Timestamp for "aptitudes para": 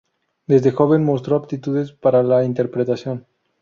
1.35-2.23